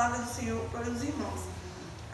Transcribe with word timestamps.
palavra 0.00 0.20
do 0.20 0.34
Senhor 0.34 0.66
para 0.70 0.88
os 0.88 1.02
irmãos. 1.02 1.40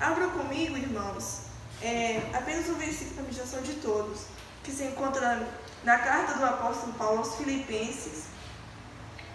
Abra 0.01 0.27
comigo, 0.29 0.77
irmãos, 0.77 1.43
é, 1.81 2.19
apenas 2.35 2.69
um 2.69 2.75
versículo 2.75 3.15
para 3.15 3.23
a 3.23 3.27
meditação 3.27 3.63
de 3.63 3.75
todos, 3.75 4.27
que 4.65 4.73
se 4.73 4.83
encontra 4.83 5.47
na 5.85 5.99
carta 5.99 6.35
do 6.35 6.45
apóstolo 6.45 6.95
Paulo 6.95 7.19
aos 7.19 7.37
Filipenses, 7.37 8.25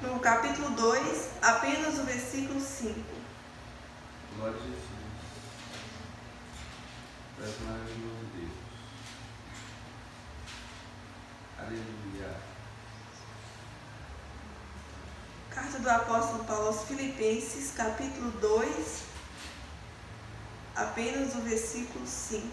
no 0.02 0.20
capítulo 0.20 0.70
2, 0.72 1.30
apenas 1.42 1.98
o 1.98 2.04
versículo 2.04 2.60
5. 2.60 3.00
Glória 4.36 4.58
a 4.58 4.60
Jesus. 4.60 4.82
Das 7.40 7.60
maravilhas 7.66 8.18
de 8.20 8.42
Deus. 8.42 8.52
Aleluia. 11.58 12.51
Carta 15.54 15.80
do 15.80 15.90
apóstolo 15.90 16.46
Paulo 16.46 16.68
aos 16.68 16.84
Filipenses, 16.84 17.74
capítulo 17.76 18.32
2, 18.40 19.04
apenas 20.74 21.36
o 21.36 21.42
versículo 21.42 22.08
5. 22.08 22.48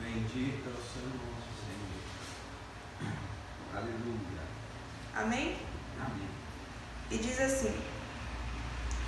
Bendito 0.00 0.66
é 0.66 0.72
o 0.72 0.82
seu 0.82 1.08
nosso 1.10 1.48
Senhor. 1.62 3.12
Aleluia. 3.72 4.42
Amém? 5.14 5.56
Amém. 6.04 6.28
E 7.08 7.18
diz 7.18 7.38
assim: 7.40 7.72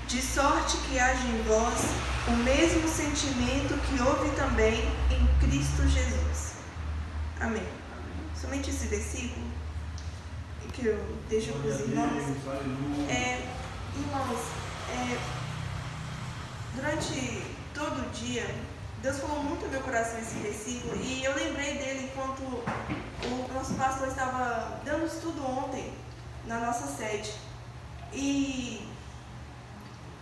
De 0.06 0.22
sorte 0.22 0.76
que 0.88 0.96
haja 0.96 1.26
em 1.26 1.42
vós 1.42 1.80
o 2.28 2.36
mesmo 2.44 2.88
sentimento 2.88 3.74
que 3.88 4.00
houve 4.00 4.30
também 4.36 4.84
em 5.10 5.40
Cristo 5.40 5.82
Jesus. 5.88 6.54
Amém. 7.40 7.66
Amém. 7.92 8.30
Somente 8.40 8.70
esse 8.70 8.86
versículo 8.86 9.50
que 10.72 10.86
eu 10.86 10.98
deixo 11.28 11.52
para 11.52 11.70
os 11.70 11.80
irmãos. 11.80 12.22
É, 13.08 13.46
irmãos, 13.96 14.40
é, 14.90 15.18
durante 16.74 17.42
todo 17.74 18.06
o 18.06 18.10
dia, 18.10 18.54
Deus 19.02 19.18
falou 19.18 19.42
muito 19.42 19.64
no 19.64 19.70
meu 19.70 19.80
coração 19.80 20.18
esse 20.20 20.34
versículo 20.36 20.96
e 21.02 21.24
eu 21.24 21.34
lembrei 21.34 21.78
dele 21.78 22.10
enquanto 22.10 22.42
o 22.42 23.52
nosso 23.52 23.74
pastor 23.74 24.08
estava 24.08 24.80
dando 24.84 25.06
estudo 25.06 25.44
ontem 25.44 25.92
na 26.46 26.60
nossa 26.60 26.86
sede. 26.86 27.32
E 28.12 28.86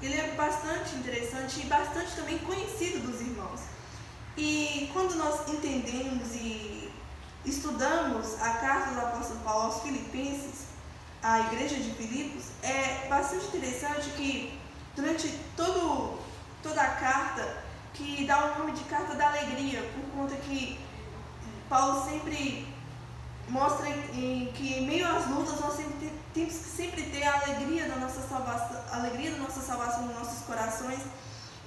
ele 0.00 0.14
é 0.14 0.34
bastante 0.36 0.94
interessante 0.94 1.60
e 1.60 1.66
bastante 1.66 2.14
também 2.14 2.38
conhecido 2.38 3.06
dos 3.06 3.20
irmãos. 3.20 3.60
E 4.36 4.88
quando 4.92 5.16
nós 5.16 5.48
entendemos 5.48 6.34
e 6.34 6.87
estudamos 7.48 8.40
a 8.42 8.50
carta 8.54 8.90
do 8.92 9.00
apóstolo 9.00 9.40
Paulo 9.40 9.64
aos 9.72 9.82
Filipenses, 9.82 10.66
a 11.22 11.40
igreja 11.40 11.76
de 11.76 11.90
Filipos, 11.94 12.44
é 12.62 13.06
bastante 13.08 13.46
interessante 13.46 14.10
que 14.10 14.58
durante 14.94 15.28
todo, 15.56 16.18
toda 16.62 16.80
a 16.80 16.88
carta, 16.90 17.56
que 17.94 18.24
dá 18.26 18.44
o 18.54 18.58
nome 18.60 18.72
de 18.72 18.84
carta 18.84 19.14
da 19.14 19.28
alegria, 19.28 19.82
por 19.94 20.04
conta 20.16 20.36
que 20.36 20.78
Paulo 21.68 22.08
sempre 22.08 22.66
mostra 23.48 23.86
que 23.90 24.74
em 24.78 24.86
meio 24.86 25.06
às 25.08 25.26
lutas 25.28 25.58
nós 25.60 25.74
sempre 25.74 25.94
te- 26.06 26.12
temos 26.34 26.52
que 26.52 26.64
sempre 26.76 27.02
ter 27.04 27.24
a 27.24 27.34
alegria 27.42 27.88
da 27.88 27.96
nossa 27.96 28.20
salvação, 28.28 28.80
alegria 28.92 29.32
da 29.32 29.38
nossa 29.38 29.60
salvação 29.60 30.02
nos 30.06 30.14
nossos 30.18 30.44
corações. 30.44 31.00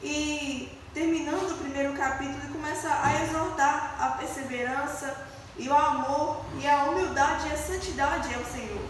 E 0.04 0.72
terminando 0.94 1.52
o 1.54 1.58
primeiro 1.58 1.94
capítulo, 1.94 2.38
ele 2.44 2.54
começa 2.54 2.88
a 3.04 3.24
exortar 3.24 3.96
a 4.00 4.08
perseverança 4.12 5.28
e 5.62 5.70
o 5.70 5.76
amor 5.78 6.44
e 6.60 6.68
a 6.68 6.84
humildade 6.86 7.48
e 7.48 7.52
a 7.54 7.58
santidade 7.58 8.34
ao 8.34 8.44
Senhor. 8.46 8.82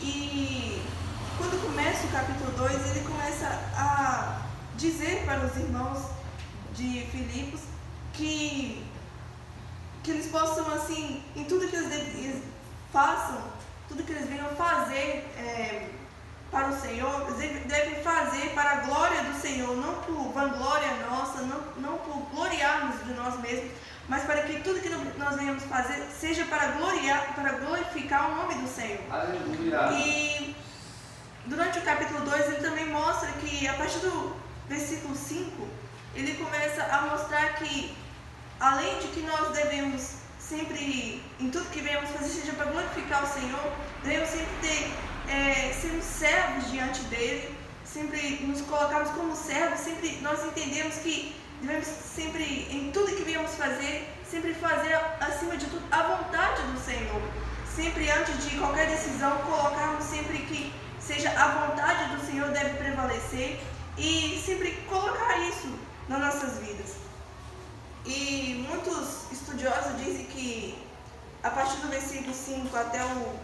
E 0.00 0.82
quando 1.38 1.60
começa 1.66 2.06
o 2.06 2.10
capítulo 2.10 2.50
2, 2.56 2.96
ele 2.96 3.06
começa 3.06 3.46
a 3.76 4.42
dizer 4.76 5.24
para 5.26 5.44
os 5.46 5.56
irmãos 5.56 6.00
de 6.74 7.06
Filipos 7.12 7.60
que 8.12 8.82
que 10.02 10.12
eles 10.12 10.26
possam, 10.30 10.64
assim, 10.72 11.20
em 11.34 11.42
tudo 11.44 11.66
que 11.68 11.74
eles, 11.74 11.92
eles 11.92 12.42
façam, 12.92 13.42
tudo 13.88 14.04
que 14.04 14.12
eles 14.12 14.28
venham 14.28 14.48
fazer 14.50 15.28
é, 15.36 15.88
para 16.48 16.68
o 16.68 16.80
Senhor, 16.80 17.22
eles 17.22 17.36
deve- 17.38 17.58
devem 17.66 18.02
fazer 18.04 18.52
para 18.54 18.70
a 18.70 18.76
glória 18.86 19.24
do 19.24 19.34
Senhor, 19.40 19.74
não 19.76 19.94
por 20.04 20.32
vanglória 20.32 20.94
nossa, 21.10 21.38
não, 21.42 21.60
não 21.78 21.98
por 21.98 22.18
gloriarmos 22.32 23.04
de 23.04 23.14
nós 23.14 23.40
mesmos, 23.40 23.72
mas 24.08 24.22
para 24.24 24.42
que 24.42 24.60
tudo 24.60 24.80
que 24.80 24.88
nós 25.18 25.36
venhamos 25.36 25.64
fazer 25.64 26.06
seja 26.18 26.44
para 26.44 26.68
gloriar, 26.72 27.34
para 27.34 27.52
glorificar 27.52 28.30
o 28.30 28.36
nome 28.36 28.54
do 28.54 28.68
Senhor. 28.68 29.00
Aleluia. 29.10 29.92
E 29.92 30.54
durante 31.46 31.78
o 31.78 31.82
capítulo 31.82 32.20
2 32.20 32.46
ele 32.46 32.56
também 32.56 32.86
mostra 32.86 33.28
que 33.32 33.66
a 33.66 33.74
partir 33.74 33.98
do 33.98 34.36
versículo 34.68 35.14
5 35.14 35.68
ele 36.14 36.34
começa 36.34 36.82
a 36.84 37.02
mostrar 37.02 37.54
que 37.54 37.96
além 38.60 38.98
de 39.00 39.08
que 39.08 39.20
nós 39.20 39.50
devemos 39.52 40.16
sempre, 40.38 41.22
em 41.40 41.50
tudo 41.50 41.68
que 41.70 41.80
venhamos 41.80 42.10
fazer, 42.10 42.28
seja 42.28 42.52
para 42.52 42.66
glorificar 42.66 43.24
o 43.24 43.26
Senhor, 43.26 43.72
devemos 44.02 44.28
sempre 44.28 44.54
ter, 44.62 45.32
é, 45.32 45.72
sermos 45.72 46.04
servos 46.04 46.70
diante 46.70 47.00
dele, 47.02 47.54
sempre 47.84 48.46
nos 48.46 48.60
colocarmos 48.62 49.10
como 49.10 49.34
servos, 49.34 49.80
sempre 49.80 50.18
nós 50.22 50.44
entendemos 50.44 50.96
que 50.96 51.34
devemos 51.60 51.86
sempre, 51.86 52.68
em 52.70 52.90
tudo 52.92 53.14
que 53.14 53.22
venhamos 53.22 53.54
fazer, 53.54 54.08
sempre 54.28 54.54
fazer 54.54 54.94
acima 55.20 55.56
de 55.56 55.66
tudo 55.66 55.82
a 55.90 56.02
vontade 56.02 56.62
do 56.62 56.78
Senhor. 56.78 57.22
Sempre 57.74 58.10
antes 58.10 58.48
de 58.48 58.56
qualquer 58.56 58.88
decisão, 58.88 59.36
colocarmos 59.38 60.04
sempre 60.04 60.38
que 60.38 60.72
seja 60.98 61.30
a 61.30 61.66
vontade 61.66 62.16
do 62.16 62.26
Senhor 62.26 62.48
deve 62.48 62.78
prevalecer 62.78 63.60
e 63.98 64.42
sempre 64.44 64.72
colocar 64.88 65.38
isso 65.48 65.78
nas 66.08 66.20
nossas 66.20 66.58
vidas. 66.58 66.96
E 68.04 68.66
muitos 68.68 69.30
estudiosos 69.30 69.96
dizem 69.98 70.24
que 70.26 70.78
a 71.42 71.50
partir 71.50 71.76
do 71.76 71.88
versículo 71.88 72.34
5 72.34 72.76
até 72.76 73.04
o 73.04 73.36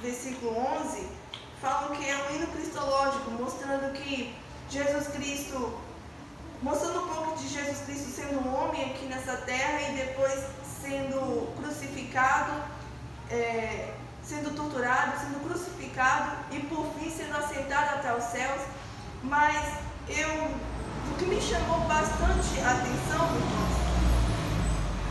versículo 0.00 0.56
11, 0.82 1.06
falam 1.60 1.94
que 1.94 2.08
é 2.08 2.16
um 2.16 2.34
hino 2.34 2.46
cristológico, 2.48 3.30
mostrando 3.32 3.92
que 3.92 4.34
Jesus 4.70 5.08
Cristo, 5.08 5.78
mostrando 6.62 7.04
um 7.04 7.08
pouco 7.08 7.38
de 7.38 7.48
Jesus 7.48 7.78
Cristo 7.86 8.10
sendo 8.10 8.54
homem 8.54 8.90
aqui 8.90 9.06
nessa 9.06 9.36
terra 9.38 9.80
e 9.82 9.96
depois 9.96 10.44
sendo 10.82 11.54
crucificado, 11.56 12.52
é, 13.30 13.94
sendo 14.22 14.54
torturado, 14.54 15.18
sendo 15.20 15.46
crucificado 15.46 16.36
e 16.52 16.60
por 16.60 16.86
fim 16.94 17.10
sendo 17.10 17.36
assentado 17.36 17.96
até 17.96 18.14
os 18.14 18.24
céus. 18.24 18.60
Mas 19.22 19.74
eu, 20.08 20.28
o 21.10 21.14
que 21.18 21.24
me 21.24 21.40
chamou 21.40 21.80
bastante 21.80 22.60
a 22.60 22.70
atenção, 22.72 23.28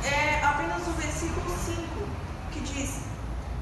é 0.03 0.43
apenas 0.43 0.87
o 0.87 0.91
versículo 0.91 1.49
5, 1.49 1.81
que 2.51 2.59
diz: 2.61 3.01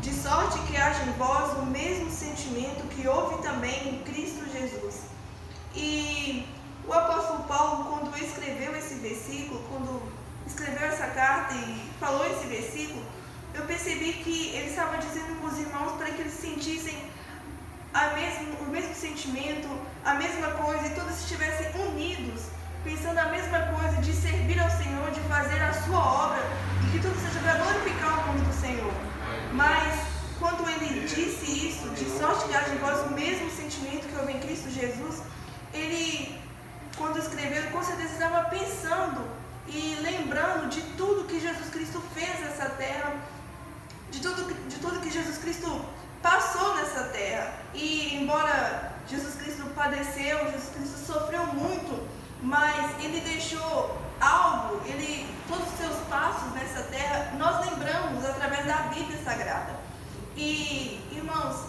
De 0.02 0.14
sorte 0.14 0.60
que 0.60 0.78
haja 0.78 1.04
em 1.04 1.12
vós 1.14 1.58
o 1.58 1.66
mesmo 1.66 2.10
sentimento 2.12 2.88
que 2.90 3.08
houve 3.08 3.42
também 3.42 3.96
em 3.96 4.04
Cristo 4.04 4.46
Jesus. 4.52 5.04
E 5.76 6.48
o 6.88 6.94
apóstolo 6.94 7.44
Paulo, 7.44 7.86
quando 7.86 8.18
escreveu 8.18 8.76
esse 8.76 8.96
versículo, 8.96 9.62
quando 9.70 10.02
escreveu 10.46 10.88
essa 10.88 11.08
carta 11.08 11.54
e 11.54 11.92
falou 12.00 12.26
esse 12.26 12.48
versículo, 12.48 13.04
eu 13.54 13.66
percebi 13.66 14.14
que 14.14 14.56
ele 14.56 14.70
estava 14.70 14.98
dizendo 14.98 15.40
para 15.40 15.50
os 15.50 15.60
irmãos 15.60 15.98
para 15.98 16.08
que 16.12 16.22
eles 16.22 16.34
sentissem 16.34 16.98
a 17.94 18.12
mesmo, 18.12 18.54
o 18.62 18.70
mesmo 18.70 18.94
sentimento, 18.96 19.68
a 20.06 20.14
mesma 20.14 20.52
coisa, 20.52 20.88
e 20.88 20.92
todos 20.92 21.20
estivessem 21.20 21.72
unidos, 21.82 22.44
pensando 22.84 23.18
a 23.18 23.26
mesma 23.26 23.60
coisa, 23.60 24.02
de 24.02 24.14
servir 24.14 24.60
ao 24.60 24.70
Senhor, 24.70 25.12
de 25.12 25.20
fazer 25.22 25.62
a 25.62 25.74
sua 25.74 26.00
obra, 26.00 26.42
e 26.86 26.92
que 26.92 27.00
tudo 27.00 27.20
seja 27.20 27.40
para 27.40 27.56
glorificar 27.56 28.24
o 28.24 28.28
nome 28.28 28.42
do 28.42 28.54
Senhor. 28.54 28.94
Mas, 29.54 30.08
quando 30.40 30.70
ele 30.70 31.08
disse 31.08 31.68
isso, 31.70 31.90
de 31.90 32.06
sorte 32.18 32.48
que 32.48 32.56
haja 32.56 32.74
em 32.74 32.78
vós 32.78 33.06
o 33.08 33.14
mesmo 33.14 33.50
sentimento 33.50 34.08
que 34.08 34.16
houve 34.16 34.34
em 34.34 34.40
Cristo 34.40 34.70
Jesus, 34.70 35.24
ele, 35.74 36.37
quando 37.18 37.34
escreveu, 37.34 37.72
com 37.72 37.84
certeza 37.84 38.14
estava 38.14 38.50
pensando 38.50 39.28
e 39.68 39.98
lembrando 40.02 40.70
de 40.70 40.82
tudo 40.96 41.28
que 41.28 41.40
Jesus 41.40 41.70
Cristo 41.70 42.02
fez 42.14 42.40
nessa 42.42 42.70
terra, 42.70 43.16
de 44.12 44.20
tudo, 44.20 44.54
de 44.70 44.76
tudo 44.78 45.02
que 45.02 45.10
Jesus 45.10 45.38
Cristo 45.40 45.84
passou 46.22 46.76
nessa 46.76 47.06
terra. 47.06 47.54
E 47.74 48.16
embora 48.16 48.94
Jesus 49.08 49.36
Cristo 49.36 49.64
padeceu, 49.76 50.52
Jesus 50.52 50.70
Cristo 50.76 51.12
sofreu 51.12 51.48
muito, 51.48 52.08
mas 52.42 53.04
ele 53.04 53.20
deixou 53.22 54.00
algo, 54.22 54.82
ele 54.86 55.28
todos 55.48 55.68
os 55.68 55.78
seus 55.80 55.98
passos 56.08 56.54
nessa 56.54 56.84
terra, 56.84 57.34
nós 57.38 57.66
lembramos 57.68 58.24
através 58.26 58.66
da 58.66 58.78
Bíblia 58.94 59.18
Sagrada. 59.24 59.76
E 60.36 61.02
irmãos, 61.12 61.66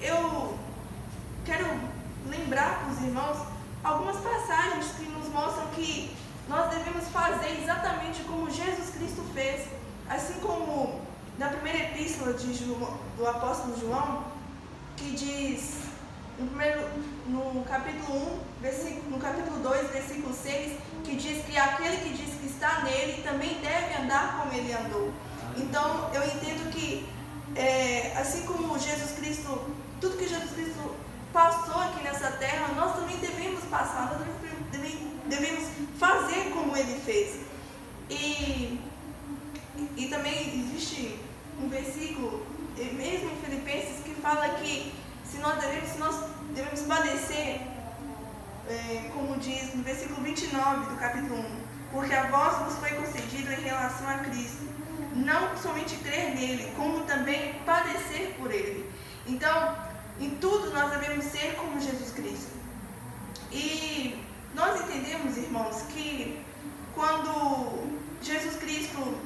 eu 0.00 0.58
irmãos 3.10 3.59
algumas 4.10 4.16
passagens 4.20 4.86
que 4.98 5.04
nos 5.04 5.28
mostram 5.28 5.66
que 5.68 6.10
nós 6.48 6.68
devemos 6.70 7.08
fazer 7.08 7.60
exatamente 7.62 8.22
como 8.22 8.50
Jesus 8.50 8.90
Cristo 8.90 9.22
fez. 9.32 9.68
Assim 10.08 10.34
como 10.40 11.00
na 11.38 11.48
primeira 11.48 11.78
epístola 11.78 12.36
João, 12.36 12.98
do 13.16 13.26
apóstolo 13.26 13.78
João, 13.80 14.24
que 14.96 15.12
diz 15.12 15.82
no, 16.38 16.48
primeiro, 16.48 16.80
no 17.28 17.62
capítulo 17.64 18.38
1, 18.58 18.60
versículo, 18.60 19.10
no 19.10 19.18
capítulo 19.18 19.60
2, 19.60 19.90
versículo 19.92 20.34
6, 20.34 20.78
que 21.04 21.16
diz 21.16 21.44
que 21.44 21.56
aquele 21.56 21.96
que 21.98 22.10
diz 22.10 22.34
que 22.34 22.46
está 22.46 22.82
nele 22.82 23.22
também 23.22 23.60
deve 23.60 24.02
andar 24.02 24.40
como 24.40 24.52
ele 24.52 24.72
andou. 24.72 25.12
Então 25.56 26.10
eu 26.12 26.24
entendo 26.24 26.70
que 26.72 27.08
é, 27.54 28.16
assim 28.18 28.44
como 28.44 28.78
Jesus 28.78 29.12
Cristo, 29.12 29.60
tudo 30.00 30.16
que 30.16 30.28
Jesus 30.28 30.50
Cristo 30.50 30.96
passou 31.32 31.79
terra, 32.40 32.72
nós 32.74 32.96
também 32.96 33.16
devemos 33.18 33.62
passar, 33.64 34.18
nós 34.18 34.26
devemos, 35.26 35.68
fazer 35.98 36.50
como 36.50 36.76
ele 36.76 36.98
fez. 37.04 37.40
E, 38.08 38.80
e 39.96 40.08
também 40.08 40.48
existe 40.58 41.20
um 41.62 41.68
versículo, 41.68 42.44
mesmo 42.76 43.30
em 43.30 43.36
Filipenses, 43.44 44.02
que 44.02 44.14
fala 44.14 44.48
que 44.56 44.92
se 45.24 45.38
nós 45.38 45.60
devemos, 45.60 45.90
se 45.90 45.98
nós 45.98 46.16
devemos 46.54 46.80
padecer, 46.80 47.60
é, 48.68 49.10
como 49.12 49.38
diz 49.38 49.74
no 49.74 49.82
versículo 49.84 50.22
29 50.22 50.90
do 50.90 50.96
capítulo 50.96 51.38
1, 51.38 51.60
porque 51.92 52.14
a 52.14 52.28
vós 52.28 52.64
vos 52.64 52.78
foi 52.78 52.90
concedido 52.90 53.52
em 53.52 53.60
relação 53.60 54.08
a 54.08 54.18
Cristo, 54.18 54.68
não 55.14 55.56
somente 55.56 55.96
crer 55.96 56.34
nele, 56.34 56.72
como 56.76 57.04
também 57.04 57.54
padecer 57.66 58.34
por 58.38 58.50
ele. 58.50 58.90
Então, 59.26 59.76
em 60.20 60.30
tudo 60.36 60.70
nós 60.70 60.90
devemos 60.90 61.24
ser 61.26 61.54
como 61.56 61.80
Jesus 61.80 62.12
Cristo. 62.12 62.52
E 63.50 64.24
nós 64.54 64.80
entendemos, 64.80 65.36
irmãos, 65.36 65.82
que 65.92 66.40
quando 66.94 67.88
Jesus 68.22 68.56
Cristo 68.56 69.18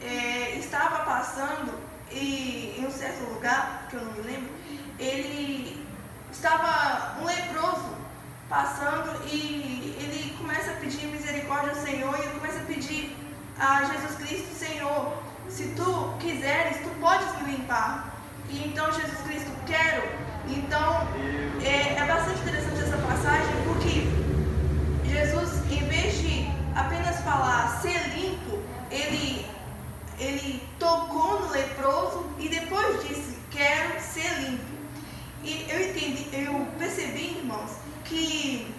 é, 0.00 0.56
estava 0.58 1.04
passando 1.04 1.72
e, 2.10 2.74
em 2.78 2.86
um 2.86 2.90
certo 2.90 3.22
lugar, 3.32 3.86
que 3.88 3.96
eu 3.96 4.04
não 4.04 4.12
me 4.12 4.22
lembro, 4.22 4.50
ele 4.98 5.86
estava 6.32 7.20
um 7.20 7.24
leproso 7.24 8.02
passando 8.48 9.26
e 9.26 9.96
ele 9.98 10.34
começa 10.38 10.72
a 10.72 10.74
pedir 10.74 11.06
misericórdia 11.06 11.70
ao 11.70 11.76
Senhor 11.76 12.18
e 12.18 12.22
ele 12.22 12.38
começa 12.38 12.58
a 12.58 12.64
pedir 12.64 13.16
a 13.58 13.84
Jesus 13.84 14.16
Cristo, 14.16 14.54
Senhor, 14.54 15.22
se 15.48 15.68
tu 15.76 16.14
quiseres, 16.18 16.78
tu 16.78 16.90
podes 17.00 17.28
me 17.42 17.56
limpar. 17.56 18.12
E 18.48 18.68
então 18.68 18.92
Jesus 18.92 19.20
Cristo, 19.20 19.50
quero. 19.66 20.02
Então 20.48 21.08
é, 21.64 21.94
é 21.96 22.06
bastante 22.06 22.40
interessante 22.40 22.82
essa 22.82 22.96
passagem 22.98 23.54
porque 23.64 24.22
Jesus, 25.08 25.50
em 25.70 25.86
vez 25.88 26.18
de 26.20 26.46
apenas 26.74 27.20
falar 27.20 27.80
ser 27.80 27.98
limpo, 28.16 28.58
ele, 28.90 29.46
ele 30.18 30.62
tocou 30.78 31.40
no 31.40 31.50
leproso 31.50 32.26
e 32.38 32.48
depois 32.48 33.08
disse, 33.08 33.38
quero 33.50 34.00
ser 34.00 34.28
limpo. 34.40 34.72
E 35.44 35.66
eu 35.68 35.90
entendi, 35.90 36.28
eu 36.32 36.66
percebi, 36.78 37.38
irmãos, 37.38 37.72
que 38.04 38.74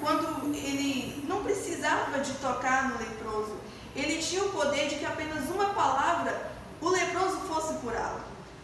quando 0.00 0.54
ele 0.54 1.24
não 1.28 1.42
precisava 1.42 2.18
de 2.20 2.32
tocar 2.34 2.90
no 2.90 2.98
leproso, 2.98 3.56
ele 3.94 4.20
tinha 4.22 4.44
o 4.44 4.50
poder 4.50 4.88
de 4.88 4.96
que 4.96 5.06
apenas 5.06 5.48
uma 5.50 5.66
palavra 5.66 6.50
o 6.80 6.88
leproso 6.88 7.38
fosse 7.48 7.74
curado. 7.74 8.20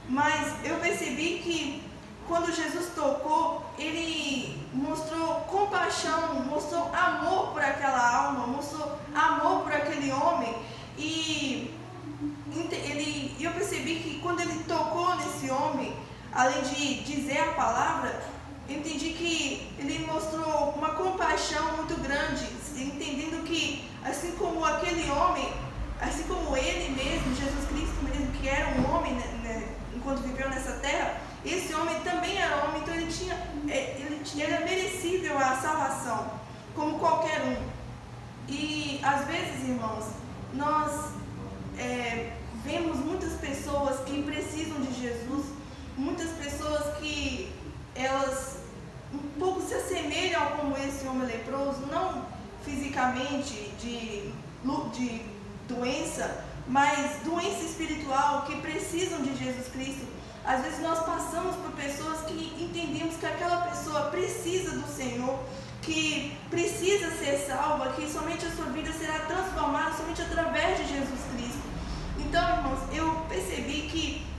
Mas 0.09 0.65
eu 0.65 0.77
percebi 0.79 1.39
que 1.39 1.91
quando 2.31 2.55
Jesus 2.55 2.93
tocou, 2.95 3.65
ele 3.79 4.61
mostrou 4.73 5.41
compaixão, 5.49 6.45
mostrou 6.45 6.89
amor 6.95 7.53
por 7.53 7.63
aquela 7.63 8.27
alma, 8.27 8.47
mostrou 8.47 8.99
amor 9.15 9.63
por 9.63 9.73
aquele 9.73 10.13
homem. 10.13 10.55
E 10.97 11.75
ele, 12.71 13.37
eu 13.41 13.51
percebi 13.53 13.97
que 13.97 14.21
quando 14.21 14.41
ele 14.41 14.63
tocou 14.65 15.15
nesse 15.17 15.51
homem, 15.51 15.97
além 16.33 16.63
de 16.63 17.01
dizer 17.03 17.41
a 17.41 17.53
palavra, 17.53 18.23
entendi 18.69 19.11
que 19.11 19.69
ele 19.79 20.07
mostrou 20.07 20.71
uma 20.77 20.91
compaixão 20.91 21.77
muito 21.77 22.01
grande, 22.01 22.47
entendendo 22.77 23.45
que 23.45 23.89
assim 24.05 24.33
como 24.33 24.65
aquele 24.65 25.11
homem, 25.11 25.53
assim 26.01 26.23
como 26.25 26.57
ele 26.57 26.91
mesmo, 26.91 27.35
Jesus 27.35 27.69
Cristo 27.69 28.03
mesmo, 28.03 28.33
que 28.33 28.49
era 28.49 28.69
um 28.69 28.95
homem 28.95 29.15
né, 29.15 29.27
né, 29.43 29.69
enquanto 29.95 30.23
viveu 30.23 30.49
nessa 30.49 30.73
terra, 30.75 31.21
esse 31.45 31.75
homem 31.75 31.99
também 32.01 32.37
era 32.39 32.65
homem, 32.65 32.83
então 32.83 32.95
ele 32.95 33.11
tinha, 33.11 33.35
é, 33.69 33.97
ele, 33.99 34.23
ele 34.33 34.43
era 34.43 34.65
merecível 34.65 35.39
a 35.39 35.57
salvação, 35.57 36.31
como 36.75 36.99
qualquer 36.99 37.41
um. 37.43 37.57
E 38.49 39.01
às 39.03 39.27
vezes, 39.27 39.69
irmãos, 39.69 40.07
nós 40.53 41.13
é, 41.79 42.33
vemos 42.65 42.99
muitas 42.99 43.35
pessoas 43.35 44.01
que 44.01 44.23
precisam 44.23 44.81
de 44.81 45.01
Jesus, 45.01 45.47
muitas 46.01 46.31
pessoas 46.31 46.97
que 46.97 47.53
elas 47.95 48.57
um 49.13 49.19
pouco 49.39 49.61
se 49.61 49.75
assemelham 49.75 50.53
como 50.57 50.77
esse 50.77 51.07
homem 51.07 51.27
leproso, 51.27 51.81
não 51.91 52.25
fisicamente, 52.65 53.73
de, 53.81 54.33
de 54.93 55.23
doença, 55.69 56.45
mas 56.67 57.23
doença 57.25 57.65
espiritual, 57.65 58.45
que 58.47 58.57
precisam 58.61 59.21
de 59.23 59.37
Jesus 59.37 59.69
Cristo. 59.69 60.07
Às 60.45 60.63
vezes 60.63 60.81
nós 60.81 61.01
passamos 61.01 61.57
por 61.57 61.73
pessoas 61.73 62.21
que 62.23 62.55
entendemos 62.63 63.17
que 63.17 63.27
aquela 63.27 63.67
pessoa 63.67 64.03
precisa 64.11 64.71
do 64.71 64.87
Senhor, 64.87 65.39
que 65.83 66.37
precisa 66.49 67.11
ser 67.11 67.47
salva, 67.47 67.93
que 67.93 68.09
somente 68.09 68.47
a 68.47 68.51
sua 68.51 68.67
vida 68.67 68.93
será 68.93 69.19
transformada 69.21 69.97
somente 69.97 70.23
através 70.23 70.79
de 70.79 70.95
Jesus 70.95 71.21
Cristo. 71.35 71.69
Então, 72.19 72.57
irmãos, 72.57 72.81
eu 72.93 73.27
percebi 73.29 73.89
que 73.91 74.31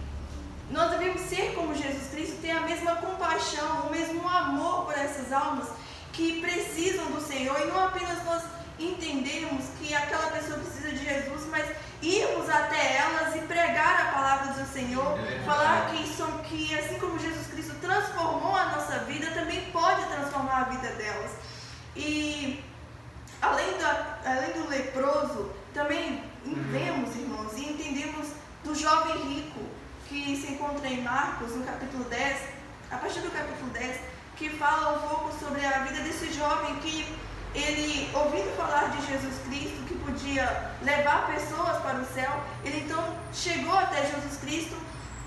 nós 0.71 0.90
devemos 1.01 1.21
ser 1.21 1.53
como 1.55 1.73
Jesus 1.73 2.09
Cristo, 2.11 2.37
ter 2.41 2.51
a 2.51 2.61
mesma 2.61 2.95
compaixão, 2.97 3.87
o 3.87 3.89
mesmo 3.89 4.27
amor 4.27 4.85
por 4.85 4.93
essas 4.93 5.33
almas 5.33 5.67
que 6.13 6.39
precisam 6.39 7.05
do 7.05 7.21
Senhor. 7.21 7.59
E 7.59 7.65
não 7.65 7.87
apenas 7.87 8.23
nós 8.23 8.43
entendermos 8.77 9.65
que 9.79 9.93
aquela 9.93 10.27
pessoa 10.27 10.59
precisa 10.59 10.91
de 10.91 11.03
Jesus, 11.03 11.47
mas 11.49 11.65
irmos 12.03 12.47
até 12.49 12.97
elas 12.97 13.35
e 13.35 13.39
pregar 13.39 14.01
a 14.01 14.11
palavra 14.11 14.53
do 14.53 14.71
Senhor, 14.71 15.17
falar 15.45 15.91
que, 15.91 16.03
que 16.49 16.79
assim 16.79 16.99
como 16.99 17.17
Jesus 17.17 17.47
Cristo 17.47 17.75
transformou 17.81 18.55
a 18.55 18.65
nossa 18.65 18.99
vida, 18.99 19.31
também 19.31 19.71
pode 19.71 20.05
transformar 20.05 20.61
a 20.61 20.63
vida 20.65 20.87
delas. 20.95 21.31
E 21.95 22.63
além, 23.41 23.77
da, 23.79 24.19
além 24.23 24.51
do 24.53 24.69
leproso, 24.69 25.51
também 25.73 26.23
vemos, 26.45 27.15
irmãos, 27.15 27.53
e 27.57 27.69
entendemos 27.69 28.27
do 28.63 28.75
jovem 28.75 29.15
rico 29.27 29.61
que 30.11 30.35
se 30.35 30.51
encontra 30.51 30.89
Marcos, 31.01 31.55
no 31.55 31.65
capítulo 31.65 32.03
10, 32.05 32.41
a 32.91 32.97
partir 32.97 33.19
do 33.21 33.31
capítulo 33.31 33.69
10, 33.71 33.99
que 34.35 34.49
fala 34.49 34.97
um 34.97 35.07
pouco 35.07 35.39
sobre 35.39 35.65
a 35.65 35.79
vida 35.79 36.01
desse 36.03 36.31
jovem 36.33 36.75
que 36.77 37.07
ele, 37.53 38.09
ouvindo 38.13 38.55
falar 38.55 38.89
de 38.91 39.05
Jesus 39.07 39.35
Cristo, 39.45 39.83
que 39.87 39.95
podia 39.95 40.71
levar 40.81 41.27
pessoas 41.27 41.77
para 41.81 41.97
o 41.97 42.05
céu, 42.05 42.31
ele 42.63 42.85
então 42.85 43.17
chegou 43.33 43.77
até 43.77 44.05
Jesus 44.05 44.37
Cristo 44.39 44.75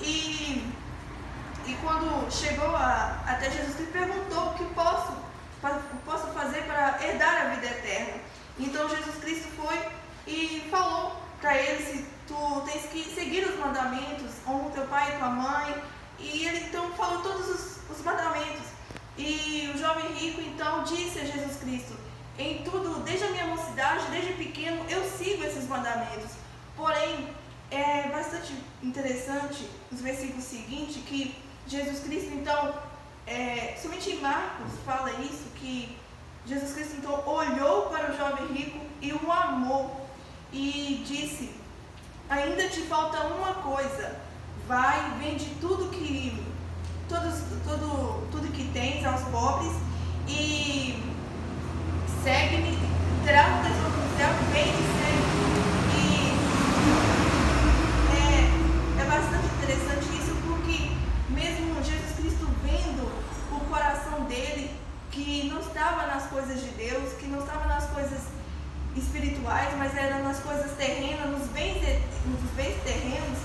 e, 0.01 0.73
e 1.67 1.77
quando 1.83 2.31
chegou 2.31 2.75
a, 2.75 3.23
até 3.27 3.51
Jesus 3.51 3.75
Cristo, 3.75 3.93
perguntou 3.93 4.51
o 4.51 4.55
que 4.55 4.65
posso, 4.75 5.13
posso 6.05 6.27
fazer 6.29 6.63
para 6.63 7.05
herdar 7.05 7.47
a 7.47 7.55
vida 7.55 7.67
eterna. 7.67 8.21
Então 8.59 8.89
Jesus 8.89 9.17
Cristo 9.17 9.49
foi 9.57 9.79
e 10.27 10.67
falou 10.71 11.21
para 11.41 11.57
ele 11.57 11.85
se 11.85 12.14
que 12.83 13.05
seguir 13.15 13.47
os 13.47 13.59
mandamentos, 13.59 14.31
honra 14.47 14.71
teu 14.71 14.87
pai 14.87 15.15
e 15.15 15.19
tua 15.19 15.31
mãe. 15.31 15.83
E 16.19 16.47
ele 16.47 16.67
então 16.67 16.91
falou 16.93 17.23
todos 17.23 17.49
os, 17.49 17.91
os 17.91 18.05
mandamentos. 18.05 18.67
E 19.17 19.71
o 19.75 19.79
jovem 19.79 20.13
rico 20.15 20.41
então 20.41 20.83
disse 20.85 21.21
a 21.21 21.25
Jesus 21.25 21.57
Cristo: 21.59 21.95
Em 22.39 22.63
tudo, 22.63 23.01
desde 23.05 23.25
a 23.25 23.31
minha 23.31 23.47
mocidade, 23.47 24.07
desde 24.11 24.33
pequeno, 24.33 24.85
eu 24.89 25.05
sigo 25.09 25.45
esses 25.45 25.69
mandamentos. 25.69 26.33
Porém, 26.77 27.29
é 27.71 28.09
bastante 28.09 28.53
interessante 28.83 29.69
os 29.91 30.01
versículos 30.01 30.45
seguintes 30.45 30.97
que 31.05 31.37
Jesus 31.67 32.01
Cristo 32.01 32.35
então, 32.35 32.75
é, 33.27 33.77
somente 33.81 34.11
em 34.11 34.21
Marcos 34.21 34.73
fala 34.85 35.11
isso, 35.21 35.45
que 35.57 35.97
Jesus 36.47 36.75
Cristo 36.75 36.97
então 36.99 37.27
olhou 37.27 37.87
para 37.87 38.13
o 38.13 38.17
jovem 38.17 38.47
rico 38.53 38.81
e 39.01 39.13
o 39.13 39.33
amou 39.33 40.09
e 40.53 41.03
disse: 41.07 41.51
Ainda 42.29 42.69
te 42.69 42.81
falta 42.83 43.19
uma 43.27 43.55
coisa. 43.55 44.17
Vai, 44.67 45.19
vende 45.19 45.47
tudo 45.61 45.91
que 45.91 46.43
todos, 47.09 47.35
tudo, 47.65 48.27
tudo 48.31 48.53
que 48.53 48.65
tens 48.73 49.05
aos 49.05 49.21
pobres 49.29 49.73
e 50.27 51.03
segue-me, 52.23 52.79
terá 53.25 53.47
um 53.47 53.63
tesouro 53.63 54.05
céu, 54.17 54.31
vem 54.53 54.69
e. 54.69 54.85
E 55.97 56.13
é, 58.17 59.03
é 59.03 59.05
bastante 59.05 59.47
interessante 59.57 60.07
isso 60.19 60.35
porque 60.47 60.91
mesmo 61.29 61.83
Jesus 61.83 62.13
Cristo 62.17 62.49
vendo 62.63 63.05
o 63.53 63.61
coração 63.69 64.25
dele, 64.25 64.71
que 65.11 65.51
não 65.53 65.61
estava 65.61 66.07
nas 66.07 66.27
coisas 66.27 66.61
de 66.61 66.69
Deus, 66.71 67.13
que 67.15 67.27
não 67.27 67.41
estava 67.41 67.67
nas 67.67 67.85
coisas 67.91 68.23
espirituais, 68.97 69.77
mas 69.77 69.97
era 69.97 70.21
nas 70.21 70.39
coisas 70.39 70.73
terrenas, 70.77 71.31
nos 71.31 71.49
bens, 71.49 71.83
nos 72.27 72.51
bens 72.53 72.83
terrenos, 72.83 73.39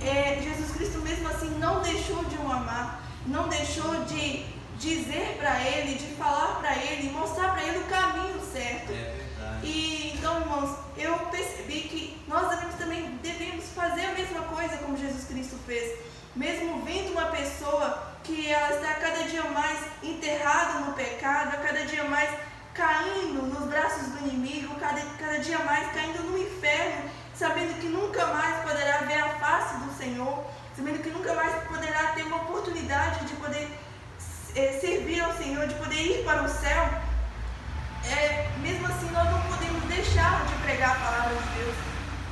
é, 0.00 0.40
Jesus 0.42 0.70
Cristo 0.72 0.98
mesmo 1.00 1.28
assim 1.28 1.50
não 1.58 1.82
deixou 1.82 2.24
de 2.24 2.36
o 2.36 2.50
amar, 2.50 3.02
não 3.26 3.48
deixou 3.48 4.04
de 4.04 4.46
dizer 4.78 5.36
para 5.38 5.60
ele, 5.62 5.98
de 5.98 6.14
falar 6.14 6.58
para 6.60 6.76
ele, 6.76 7.10
mostrar 7.10 7.52
para 7.52 7.62
ele 7.64 7.78
o 7.78 7.84
caminho 7.84 8.40
certo. 8.52 8.92
É. 8.92 9.28
E 9.62 10.14
então, 10.16 10.40
irmãos, 10.40 10.76
eu 10.96 11.18
percebi 11.30 11.80
que 11.82 12.22
nós 12.28 12.48
devemos 12.48 12.74
também 12.76 13.18
devemos 13.22 13.64
fazer 13.74 14.06
a 14.06 14.12
mesma 14.12 14.42
coisa 14.42 14.76
como 14.78 14.96
Jesus 14.96 15.24
Cristo 15.24 15.56
fez. 15.66 15.98
Mesmo 16.36 16.82
vendo 16.84 17.12
uma 17.12 17.26
pessoa 17.26 18.14
que 18.22 18.48
ela 18.48 18.74
está 18.76 18.94
cada 18.94 19.24
dia 19.24 19.42
mais 19.44 19.78
enterrada 20.02 20.80
no 20.80 20.92
pecado, 20.92 21.60
cada 21.62 21.84
dia 21.84 22.04
mais 22.04 22.30
caindo 22.74 23.42
nos 23.42 23.68
braços 23.68 24.08
do 24.08 24.28
inimigo, 24.28 24.74
cada, 24.76 25.00
cada 25.18 25.38
dia 25.38 25.58
mais 25.60 25.90
caindo 25.92 26.22
no 26.30 26.38
inferno, 26.38 27.10
sabendo 27.38 27.78
que 27.80 27.86
nunca 27.86 28.26
mais 28.26 28.64
poderá 28.64 28.98
ver 28.98 29.20
a 29.20 29.28
face 29.38 29.76
do 29.76 29.96
Senhor, 29.96 30.44
sabendo 30.76 31.02
que 31.02 31.10
nunca 31.10 31.32
mais 31.34 31.54
poderá 31.64 32.08
ter 32.08 32.24
uma 32.24 32.38
oportunidade 32.38 33.24
de 33.26 33.34
poder 33.34 33.70
é, 34.56 34.78
servir 34.80 35.20
ao 35.20 35.32
Senhor, 35.36 35.68
de 35.68 35.74
poder 35.76 36.00
ir 36.00 36.24
para 36.24 36.42
o 36.42 36.48
céu, 36.48 36.88
é, 38.10 38.48
mesmo 38.58 38.86
assim 38.88 39.08
nós 39.10 39.30
não 39.30 39.40
podemos 39.42 39.82
deixar 39.84 40.44
de 40.46 40.54
pregar 40.64 40.96
a 40.96 41.00
palavra 41.00 41.36
de 41.36 41.62
Deus, 41.62 41.76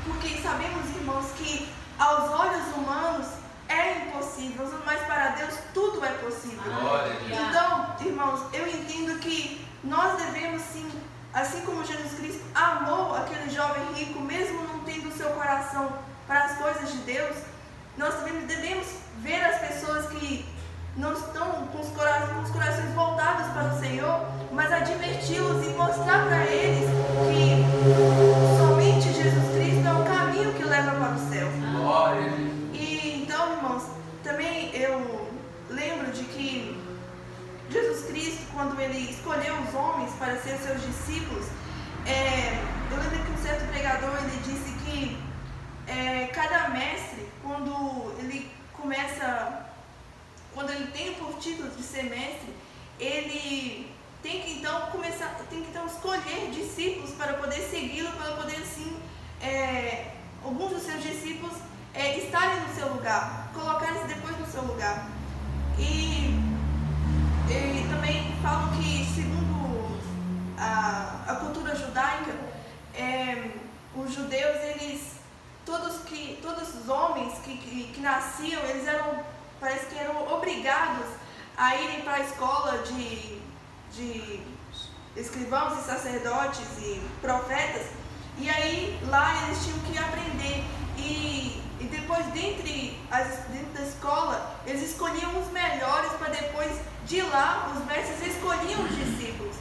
porque 0.04 0.42
sabemos, 0.42 0.88
irmãos, 0.96 1.26
que 1.36 1.68
aos 1.98 2.30
olhos 2.32 2.66
humanos 2.74 3.26
é 3.68 3.98
impossível, 3.98 4.68
mas 4.84 5.00
para 5.02 5.28
Deus 5.30 5.54
tudo 5.72 6.04
é 6.04 6.10
possível. 6.18 6.72
Então, 7.48 7.96
irmãos, 8.00 8.40
eu 8.52 8.66
entendo 8.68 9.18
que 9.20 9.64
nós 9.84 10.20
devemos 10.20 10.62
sim, 10.62 10.90
assim 11.32 11.60
como 11.62 11.84
Jesus 11.84 12.14
Cristo 12.14 12.44
amou 12.54 13.14
aquele 13.14 13.50
jovem 13.50 13.82
rico, 13.94 14.20
mesmo 14.20 14.65
não 14.96 15.10
tendo 15.10 15.16
seu 15.16 15.30
coração 15.30 15.92
para 16.26 16.44
as 16.44 16.58
coisas 16.58 16.92
de 16.92 16.98
Deus, 16.98 17.36
nós 17.96 18.14
também 18.14 18.46
devemos 18.46 18.86
ver 19.22 19.42
as 19.44 19.60
pessoas 19.60 20.06
que 20.08 20.44
não 20.96 21.12
estão 21.12 21.66
com 21.68 21.80
os, 21.80 21.88
corações, 21.88 22.30
com 22.30 22.42
os 22.42 22.50
corações 22.50 22.94
voltados 22.94 23.46
para 23.52 23.74
o 23.74 23.80
Senhor, 23.80 24.26
mas 24.52 24.72
adverti-los 24.72 25.66
e 25.66 25.70
mostrar 25.70 26.26
para 26.26 26.46
eles 26.46 26.88
que 27.28 28.58
somente 28.58 29.12
Jesus 29.12 29.54
Cristo 29.54 29.86
é 29.86 29.92
o 29.92 30.04
caminho 30.04 30.54
que 30.54 30.64
leva 30.64 30.92
para 30.92 31.14
o 31.14 31.30
céu. 31.30 31.48
Glória. 31.72 32.32
E 32.72 33.22
então, 33.22 33.52
irmãos, 33.52 33.84
também 34.24 34.74
eu 34.74 35.30
lembro 35.68 36.10
de 36.12 36.24
que 36.24 36.80
Jesus 37.70 38.06
Cristo, 38.06 38.46
quando 38.54 38.80
ele 38.80 39.10
escolheu 39.10 39.54
os 39.60 39.74
homens 39.74 40.12
para 40.18 40.36
ser 40.38 40.56
seus 40.58 40.80
discípulos, 40.80 41.46
é, 42.06 42.58
eu 42.90 42.96
lembro 42.98 43.18
que 43.18 43.32
um 43.32 43.42
certo 43.42 43.66
pregador 43.68 44.16
ele 44.22 44.40
disse 44.44 44.75
é, 45.86 46.26
cada 46.32 46.68
mestre, 46.70 47.28
quando 47.42 48.14
ele 48.18 48.50
começa, 48.72 49.66
quando 50.54 50.70
ele 50.70 50.90
tem 50.90 51.14
por 51.14 51.34
título 51.38 51.70
de 51.70 51.82
ser 51.82 52.04
mestre, 52.04 52.54
ele 52.98 53.94
tem 54.22 54.42
que 54.42 54.52
então 54.54 54.90
começar, 54.92 55.36
tem 55.48 55.62
que 55.62 55.68
então 55.70 55.86
escolher 55.86 56.50
discípulos 56.50 57.10
para 57.12 57.34
poder 57.34 57.60
segui-lo, 57.62 58.10
para 58.12 58.32
poder 58.32 58.56
assim, 58.56 58.96
é, 59.40 60.12
alguns 60.44 60.70
dos 60.72 60.82
seus 60.82 61.02
discípulos 61.02 61.56
é, 61.94 62.18
estarem 62.18 62.60
no 62.60 62.74
seu 62.74 62.88
lugar, 62.92 63.50
colocarem-se 63.54 64.06
depois 64.08 64.38
no 64.38 64.46
seu 64.46 64.62
lugar. 64.62 65.08
E, 65.78 66.34
e 67.48 67.86
também 67.90 68.34
falam 68.42 68.72
que, 68.76 69.04
segundo 69.14 70.00
a, 70.58 71.24
a 71.28 71.34
cultura 71.36 71.74
judaica, 71.76 72.34
é, 72.94 73.50
os 73.94 74.14
judeus, 74.14 74.56
eles, 74.62 75.15
todos, 75.66 75.96
que, 76.06 76.38
todos 76.40 76.74
os 76.76 76.88
homens 76.88 77.34
que, 77.44 77.58
que, 77.58 77.92
que 77.92 78.00
nasciam, 78.00 78.62
eles 78.62 78.86
eram, 78.86 79.20
parece 79.60 79.86
que 79.86 79.98
eram 79.98 80.32
obrigados 80.32 81.06
a 81.56 81.74
irem 81.76 82.02
para 82.02 82.14
a 82.14 82.20
escola 82.20 82.78
de, 82.78 83.40
de 83.92 84.40
escrivãos 85.16 85.78
e 85.80 85.82
sacerdotes 85.82 86.66
e 86.78 87.02
profetas, 87.20 87.88
e 88.38 88.48
aí 88.48 88.98
lá 89.08 89.44
eles 89.44 89.64
tinham 89.64 89.78
que 89.80 89.98
aprender. 89.98 90.64
E, 90.98 91.62
e 91.80 91.84
depois, 91.90 92.24
dentre 92.26 92.98
as, 93.10 93.26
dentro 93.48 93.72
da 93.74 93.82
escola, 93.82 94.56
eles 94.66 94.90
escolhiam 94.90 95.38
os 95.40 95.50
melhores 95.50 96.12
para 96.12 96.28
depois 96.28 96.80
de 97.04 97.20
lá 97.22 97.72
os 97.74 97.84
mestres 97.84 98.34
escolhiam 98.34 98.82
os 98.82 98.96
discípulos. 98.96 99.56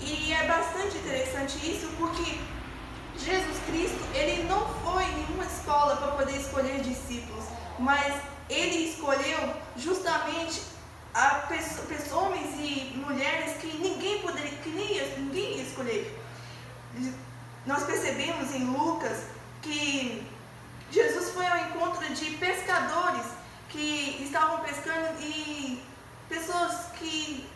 E 0.00 0.32
é 0.32 0.46
bastante 0.46 0.96
interessante 0.98 1.58
isso 1.70 1.88
porque 1.98 2.38
Jesus 3.18 3.58
Cristo, 3.66 3.98
ele 4.14 4.44
não 4.44 4.66
foi 4.84 5.04
em 5.04 5.14
nenhuma 5.14 5.44
escola 5.44 5.96
para 5.96 6.12
poder 6.12 6.36
escolher 6.36 6.80
discípulos, 6.80 7.44
mas 7.78 8.14
ele 8.48 8.90
escolheu 8.90 9.54
justamente 9.76 10.62
a 11.12 11.46
pessoa, 11.48 11.86
pessoas, 11.86 12.12
homens 12.12 12.54
e 12.58 12.96
mulheres 12.96 13.56
que 13.58 13.66
ninguém 13.78 14.20
poderia, 14.20 14.56
que 14.58 14.70
nem 14.70 14.92
ia, 14.94 15.16
ninguém 15.18 15.56
ia 15.56 15.62
escolher. 15.62 16.18
Nós 17.66 17.82
percebemos 17.84 18.54
em 18.54 18.64
Lucas 18.64 19.24
que 19.62 20.26
Jesus 20.90 21.30
foi 21.30 21.46
ao 21.46 21.58
encontro 21.58 22.08
de 22.14 22.30
pescadores 22.36 23.26
que 23.68 24.22
estavam 24.22 24.60
pescando 24.60 25.20
e 25.20 25.82
pessoas 26.28 26.86
que 26.98 27.46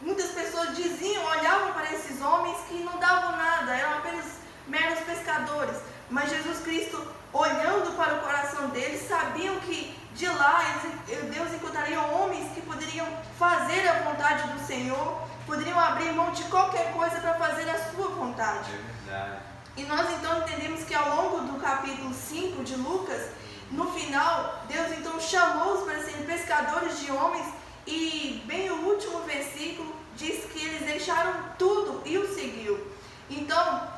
muitas 0.00 0.30
pessoas 0.30 0.76
diziam, 0.76 1.24
olhavam 1.24 1.72
para 1.72 1.92
esses 1.92 2.20
homens 2.20 2.58
que 2.68 2.74
não 2.74 2.98
davam 2.98 3.36
nada, 3.36 3.74
eram 3.74 3.98
apenas 3.98 4.39
meros 4.70 5.00
pescadores. 5.00 5.76
Mas 6.08 6.30
Jesus 6.30 6.60
Cristo, 6.60 7.06
olhando 7.32 7.96
para 7.96 8.14
o 8.14 8.20
coração 8.20 8.68
deles, 8.68 9.06
sabiam 9.06 9.56
que 9.60 9.94
de 10.14 10.26
lá 10.26 10.80
eles, 11.08 11.34
Deus 11.34 11.52
encontraria 11.52 12.00
homens 12.00 12.52
que 12.52 12.60
poderiam 12.62 13.06
fazer 13.38 13.86
a 13.88 14.02
vontade 14.02 14.48
do 14.52 14.66
Senhor, 14.66 15.22
poderiam 15.46 15.78
abrir 15.78 16.12
mão 16.12 16.30
de 16.32 16.44
qualquer 16.44 16.92
coisa 16.92 17.20
para 17.20 17.34
fazer 17.34 17.68
a 17.68 17.78
sua 17.90 18.08
vontade. 18.08 18.70
É. 19.08 19.38
E 19.76 19.84
nós 19.84 20.10
então 20.10 20.38
entendemos 20.38 20.84
que 20.84 20.94
ao 20.94 21.16
longo 21.16 21.52
do 21.52 21.60
capítulo 21.60 22.12
5 22.12 22.64
de 22.64 22.74
Lucas, 22.76 23.30
no 23.70 23.92
final, 23.92 24.64
Deus 24.68 24.90
então 24.98 25.20
chamou-os 25.20 25.84
para 25.84 26.02
serem 26.02 26.24
pescadores 26.24 27.00
de 27.00 27.12
homens 27.12 27.46
e 27.86 28.42
bem 28.46 28.68
o 28.70 28.88
último 28.88 29.20
versículo 29.20 29.94
diz 30.16 30.44
que 30.52 30.64
eles 30.64 30.82
deixaram 30.82 31.32
tudo 31.58 32.02
e 32.04 32.18
o 32.18 32.34
seguiu. 32.34 32.86
Então, 33.30 33.88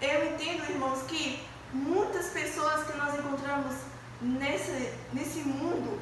eu 0.00 0.32
entendo, 0.32 0.70
irmãos, 0.70 1.02
que 1.02 1.42
muitas 1.72 2.26
pessoas 2.26 2.86
que 2.86 2.96
nós 2.96 3.14
encontramos 3.18 3.74
nesse, 4.20 4.92
nesse 5.12 5.40
mundo 5.40 6.00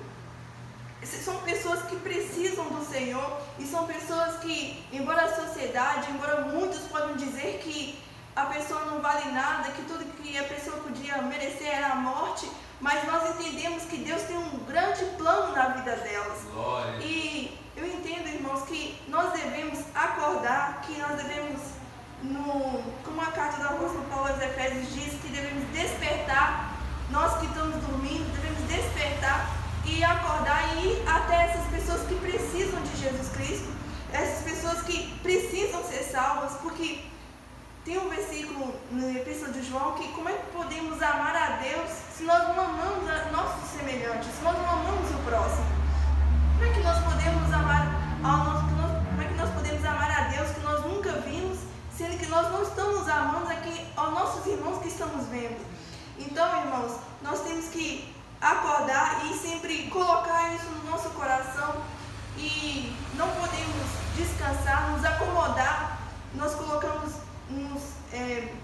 são 1.04 1.36
pessoas 1.42 1.82
que 1.82 1.96
precisam 1.96 2.64
do 2.66 2.84
Senhor 2.84 3.40
e 3.58 3.64
são 3.64 3.86
pessoas 3.86 4.36
que, 4.40 4.84
embora 4.92 5.22
a 5.22 5.34
sociedade, 5.34 6.10
embora 6.10 6.42
muitos 6.42 6.80
podem 6.88 7.16
dizer 7.16 7.60
que 7.62 7.98
a 8.34 8.46
pessoa 8.46 8.84
não 8.86 9.00
vale 9.00 9.30
nada, 9.32 9.70
que 9.72 9.82
tudo 9.82 10.04
que 10.22 10.38
a 10.38 10.44
pessoa 10.44 10.76
podia 10.78 11.20
merecer 11.22 11.68
era 11.68 11.92
a 11.92 11.96
morte, 11.96 12.48
mas 12.80 13.04
nós 13.06 13.30
entendemos 13.30 13.82
que 13.84 13.96
Deus 13.98 14.22
tem 14.22 14.36
um 14.36 14.58
grande 14.64 15.04
plano 15.16 15.52
na 15.54 15.68
vida 15.68 15.96
delas. 15.96 16.42
Glória. 16.52 16.98
E 17.00 17.58
eu 17.76 17.86
entendo, 17.86 18.28
irmãos, 18.28 18.62
que 18.62 18.96
nós 19.08 19.32
devemos 19.32 19.80
acordar, 19.94 20.80
que 20.82 20.96
nós 20.98 21.16
devemos, 21.22 21.60
no, 22.22 22.82
como 23.04 23.20
a 23.20 23.26
carta 23.26 23.62
do 23.62 23.68
apóstolo 23.68 24.04
Paulo 24.10 24.28
aos 24.28 24.42
Efésios 24.42 24.92
diz, 24.94 25.20
que 25.20 25.28
devemos 25.28 25.64
despertar, 25.72 26.74
nós 27.10 27.38
que 27.38 27.46
estamos 27.46 27.76
dormindo, 27.76 28.30
devemos 28.32 28.62
despertar 28.68 29.50
e 29.84 30.04
acordar 30.04 30.76
e 30.76 30.88
ir 30.88 31.08
até 31.08 31.44
essas 31.46 31.66
pessoas 31.66 32.06
que 32.06 32.14
precisam 32.16 32.80
de 32.82 32.96
Jesus 32.96 33.28
Cristo, 33.30 33.72
essas 34.12 34.44
pessoas 34.44 34.82
que 34.82 35.18
precisam 35.22 35.82
ser 35.84 36.02
salvas, 36.04 36.52
porque 36.62 37.04
tem 37.84 37.98
um 37.98 38.08
versículo 38.10 38.74
no 38.90 39.16
Epístola 39.16 39.52
de 39.52 39.62
João 39.66 39.92
que 39.92 40.08
como 40.08 40.28
é 40.28 40.32
que 40.32 40.52
podemos 40.52 41.00
amar 41.02 41.34
a 41.34 41.56
Deus 41.56 41.88
se 42.14 42.24
nós 42.24 42.48
não 42.48 42.60
amamos 42.60 43.32
nossos 43.32 43.70
semelhantes, 43.70 44.28
se 44.28 44.42
nós 44.42 44.58
não 44.58 44.68
amamos 44.68 45.10
o 45.10 45.18
próximo? 45.24 45.66
Como 46.58 46.70
é 46.70 46.74
que 46.74 46.80
nós 46.80 46.98
podemos 47.02 47.52
amar 47.52 47.86
ao 48.22 48.44
nosso, 48.44 48.66
como 48.68 49.22
é 49.22 49.24
que 49.24 49.34
nós 49.34 49.50
podemos 49.50 49.84
amar 49.84 50.10
a 50.10 50.20
Deus 50.28 50.50
que 50.50 50.60
nós 50.60 50.84
nunca 50.84 51.12
vimos, 51.20 51.60
sendo 51.98 52.16
que 52.16 52.26
nós 52.26 52.52
não 52.52 52.62
estamos 52.62 53.08
amando 53.08 53.50
aqui 53.50 53.84
aos 53.96 54.12
nossos 54.12 54.46
irmãos 54.46 54.80
que 54.80 54.86
estamos 54.86 55.26
vendo? 55.26 55.58
Então, 56.16 56.46
irmãos, 56.60 56.96
nós 57.20 57.40
temos 57.40 57.66
que 57.70 58.14
acordar 58.40 59.26
e 59.26 59.36
sempre 59.36 59.88
colocar 59.88 60.54
isso 60.54 60.70
no 60.70 60.92
nosso 60.92 61.10
coração 61.10 61.82
e 62.36 62.96
não 63.14 63.28
podemos 63.30 63.88
descansar, 64.16 64.92
nos 64.92 65.04
acomodar. 65.04 65.98
Nós 66.34 66.54
colocamos 66.54 67.14
nos 67.50 67.82
é, 68.12 68.54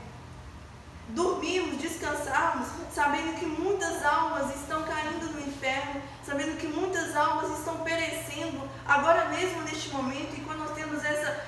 dormirmos, 1.09 1.83
descansarmos, 1.83 2.69
sabendo 2.95 3.37
que 3.41 3.47
muitas 3.47 4.05
almas 4.05 4.55
estão 4.55 4.85
caindo 4.85 5.33
no 5.33 5.41
inferno, 5.41 6.01
sabendo 6.25 6.57
que 6.57 6.69
muitas 6.69 7.17
almas 7.17 7.59
estão 7.59 7.79
perecendo 7.79 8.63
agora 8.87 9.29
mesmo 9.31 9.63
neste 9.63 9.91
momento, 9.91 10.37
e 10.37 10.41
quando 10.43 10.61
nós 10.61 10.75
temos 10.77 11.05
essa 11.05 11.45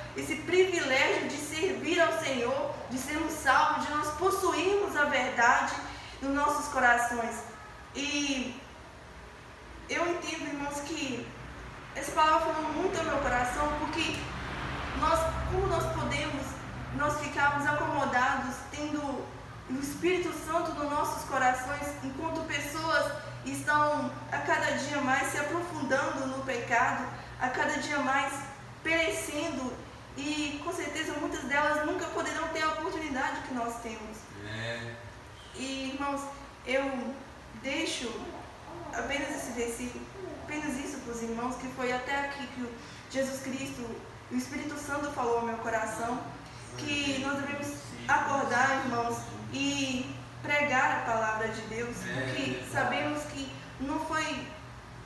Senhor, 2.13 2.75
de 2.91 2.99
sermos 2.99 3.33
salvos, 3.33 3.87
de 3.87 3.93
nós 3.93 4.09
possuirmos 4.15 4.97
a 4.97 5.05
verdade 5.05 5.75
nos 6.23 6.35
nossos 6.35 6.69
corações. 6.73 7.37
E 7.95 8.61
eu 9.89 10.07
entendo, 10.09 10.47
irmãos, 10.47 10.81
que 10.81 11.27
essa 11.95 12.13
palavra 12.13 12.53
falou 12.53 12.73
muito 12.73 12.99
ao 12.99 13.05
meu 13.05 13.19
coração, 13.19 13.73
porque 13.81 14.17
nós, 15.01 15.21
como 15.51 15.67
nós 15.67 15.85
podemos 15.95 16.57
nós 16.97 17.21
ficarmos 17.21 17.67
acomodados, 17.67 18.57
tendo 18.71 19.01
o 19.69 19.81
Espírito 19.81 20.33
Santo 20.47 20.73
nos 20.73 20.91
nossos 20.91 21.29
corações, 21.29 21.89
enquanto 22.03 22.47
pessoas 22.47 23.13
estão 23.45 24.11
a 24.33 24.39
cada 24.39 24.73
dia 24.73 25.01
mais 25.03 25.29
se 25.29 25.39
aprofundando 25.39 26.27
no 26.27 26.43
pecado, 26.45 27.05
a 27.41 27.49
cada 27.49 27.79
dia 27.79 27.99
mais 27.99 28.33
perecendo 28.83 29.73
e 30.17 30.61
com 30.65 30.73
certeza 30.73 31.13
muitas 31.15 31.43
delas 31.45 31.85
nunca 31.87 32.07
poderão 32.07 32.49
ter 32.49 32.63
a 32.63 32.69
oportunidade 32.73 33.43
que 33.43 33.55
nós 33.55 33.81
temos. 33.83 34.17
É. 34.49 34.95
E 35.55 35.93
irmãos, 35.95 36.23
eu 36.67 37.15
deixo 37.63 38.11
apenas 38.93 39.31
esse 39.31 39.53
versículo, 39.53 40.05
apenas 40.45 40.77
isso 40.79 40.99
para 40.99 41.13
os 41.15 41.23
irmãos, 41.23 41.57
que 41.57 41.69
foi 41.69 41.93
até 41.93 42.27
aqui 42.27 42.47
que 42.47 42.69
Jesus 43.11 43.41
Cristo, 43.43 43.83
o 44.31 44.37
Espírito 44.37 44.77
Santo 44.79 45.11
falou 45.13 45.39
ao 45.39 45.47
meu 45.47 45.57
coração, 45.59 46.21
que 46.79 47.21
nós 47.21 47.39
devemos 47.41 47.79
acordar, 48.09 48.85
irmãos, 48.85 49.19
e 49.53 50.15
pregar 50.43 50.99
a 50.99 51.13
palavra 51.13 51.49
de 51.49 51.61
Deus, 51.63 51.97
porque 52.15 52.63
sabemos 52.71 53.23
que 53.25 53.51
não 53.81 53.99
foi 54.01 54.47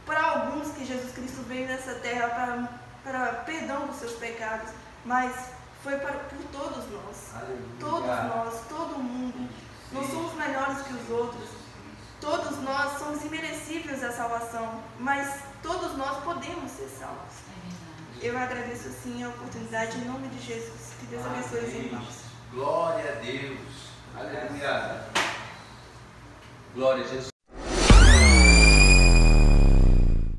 para 0.05 0.23
alguns 0.23 0.73
que 0.75 0.85
Jesus 0.85 1.13
Cristo 1.13 1.43
veio 1.47 1.67
nessa 1.67 1.95
terra 1.95 2.29
para, 2.29 2.69
para 3.05 3.33
perdão 3.45 3.87
dos 3.87 3.97
seus 3.97 4.13
pecados, 4.13 4.71
mas 5.05 5.51
foi 5.83 5.97
para, 5.97 6.13
por 6.13 6.39
todos 6.53 6.91
nós. 6.91 7.35
Aleluia. 7.35 7.67
Todos 7.79 8.07
nós, 8.07 8.61
todo 8.69 8.99
mundo. 8.99 9.49
Não 9.93 10.07
somos 10.07 10.35
melhores 10.35 10.83
que 10.83 10.95
os 10.95 11.11
outros. 11.11 11.49
Todos 12.21 12.59
nós 12.59 12.99
somos 12.99 13.25
imerecíveis 13.25 14.05
à 14.05 14.13
salvação, 14.13 14.83
mas 14.99 15.43
todos 15.63 15.97
nós 15.97 16.23
podemos 16.23 16.71
ser 16.71 16.89
salvos. 16.89 17.33
É 18.23 18.29
Eu 18.29 18.39
agradeço 18.39 18.89
assim 18.89 19.25
a 19.25 19.29
oportunidade 19.29 19.99
em 19.99 20.05
nome 20.05 20.29
de 20.29 20.41
Jesus. 20.41 20.93
Que 21.01 21.07
Deus 21.07 21.25
abençoe 21.25 21.65
os 21.65 21.75
irmãos. 21.75 22.15
Glória 22.53 23.13
a 23.13 23.15
Deus. 23.21 23.59
Aleluia. 24.15 25.05
Glória 26.75 27.05
a 27.05 27.09
Jesus. 27.09 27.30